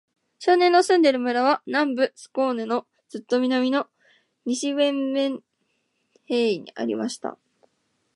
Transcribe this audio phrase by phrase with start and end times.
[0.39, 3.85] 少年の住んでいる村は、南部スコーネのずっと南の、
[4.45, 5.43] 西ヴェンメン
[6.25, 7.37] ヘーイにありました。